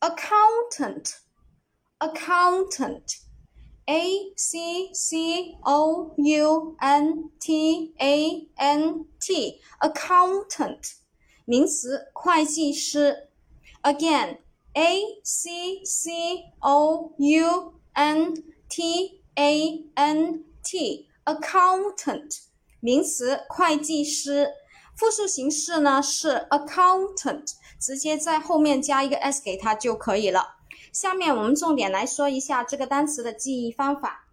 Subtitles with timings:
[0.00, 1.18] accountant
[2.00, 3.16] accountant
[3.90, 10.92] a c c o u n t a n t accountant
[11.46, 13.30] 名词会计师
[13.82, 14.38] again
[14.74, 15.50] a c
[15.84, 16.12] c
[16.60, 18.34] o u n
[18.68, 22.42] t a n t accountant
[22.80, 24.48] 名词会计师
[24.98, 30.56] 复数形式呢是 accountant，直接在后面加一个 s 给它就可以了。
[30.92, 34.24] 下面我们重点来说一下这个单词的记忆方法。